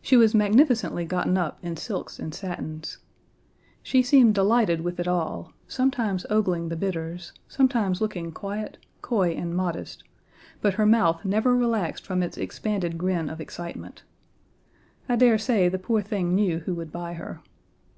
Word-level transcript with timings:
She 0.00 0.16
was 0.16 0.34
magnificently 0.34 1.04
gotten 1.04 1.36
up 1.36 1.58
in 1.62 1.76
silks 1.76 2.18
and 2.18 2.34
satins. 2.34 2.96
She 3.82 4.02
seemed 4.02 4.34
delighted 4.34 4.80
with 4.80 4.98
it 4.98 5.06
all, 5.06 5.52
sometimes 5.68 6.24
ogling 6.30 6.70
the 6.70 6.76
bidders, 6.76 7.34
sometimes 7.46 8.00
looking 8.00 8.32
quiet, 8.32 8.78
coy, 9.02 9.32
and 9.34 9.54
modest, 9.54 10.02
but 10.62 10.72
her 10.80 10.86
mouth 10.86 11.26
never 11.26 11.54
relaxed 11.54 12.06
from 12.06 12.22
its 12.22 12.38
expanded 12.38 12.96
grin 12.96 13.28
of 13.28 13.38
excitement. 13.38 14.02
I 15.10 15.16
dare 15.16 15.36
say 15.36 15.68
the 15.68 15.78
poor 15.78 16.00
thing 16.00 16.34
knew 16.34 16.60
who 16.60 16.72
would 16.76 16.90
buy 16.90 17.12
her. 17.12 17.42